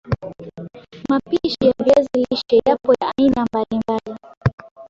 [1.09, 4.17] Mapishi ya viazi lishe yapo ya aina mbali mbal